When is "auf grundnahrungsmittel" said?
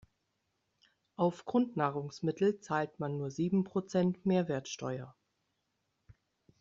1.15-2.59